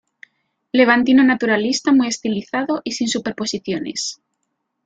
[0.71, 4.19] Levantino naturalista muy estilizado y sin superposiciones.